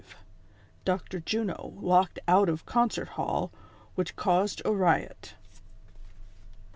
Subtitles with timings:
[0.83, 0.99] DR.
[1.23, 3.51] JUNO LOCKED OUT OF CONCERT HALL,
[3.93, 5.35] WHICH CAUSED A RIOT.